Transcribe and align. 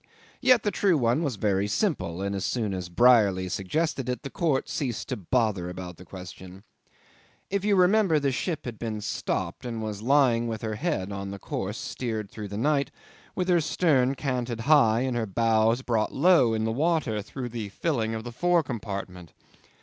Yet 0.41 0.63
the 0.63 0.71
true 0.71 0.97
one 0.97 1.21
was 1.21 1.35
very 1.35 1.67
simple, 1.67 2.23
and 2.23 2.33
as 2.33 2.43
soon 2.43 2.73
as 2.73 2.89
Brierly 2.89 3.47
suggested 3.49 4.09
it 4.09 4.23
the 4.23 4.31
court 4.31 4.67
ceased 4.67 5.09
to 5.09 5.15
bother 5.15 5.69
about 5.69 5.97
the 5.97 6.05
question. 6.05 6.63
If 7.51 7.63
you 7.63 7.75
remember, 7.75 8.17
the 8.19 8.31
ship 8.31 8.65
had 8.65 8.79
been 8.79 9.01
stopped, 9.01 9.63
and 9.63 9.79
was 9.79 10.01
lying 10.01 10.47
with 10.47 10.63
her 10.63 10.73
head 10.73 11.11
on 11.11 11.29
the 11.29 11.37
course 11.37 11.77
steered 11.77 12.31
through 12.31 12.47
the 12.47 12.57
night, 12.57 12.89
with 13.35 13.47
her 13.47 13.61
stern 13.61 14.15
canted 14.15 14.61
high 14.61 15.01
and 15.01 15.15
her 15.15 15.27
bows 15.27 15.83
brought 15.83 16.11
low 16.11 16.47
down 16.49 16.55
in 16.61 16.63
the 16.63 16.71
water 16.71 17.21
through 17.21 17.49
the 17.49 17.69
filling 17.69 18.15
of 18.15 18.23
the 18.23 18.31
fore 18.31 18.63
compartment. 18.63 19.33